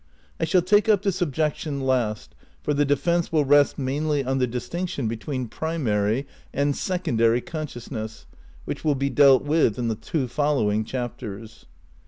I 0.39 0.45
shall 0.45 0.63
take 0.63 0.89
up 0.89 1.03
this 1.03 1.21
objection 1.21 1.79
last, 1.81 2.33
for 2.63 2.73
the 2.73 2.85
defence 2.85 3.31
will 3.31 3.45
rest 3.45 3.77
mainly 3.77 4.23
on 4.25 4.39
the 4.39 4.47
distinction 4.47 5.07
between 5.07 5.47
primary 5.47 6.25
and 6.51 6.75
secondary 6.75 7.39
consciousness 7.39 8.25
which 8.65 8.83
will 8.83 8.95
be 8.95 9.11
dealt 9.11 9.43
with 9.43 9.77
in 9.77 9.89
the 9.89 9.93
two 9.95 10.27
following 10.27 10.83
chapters. 10.85 11.67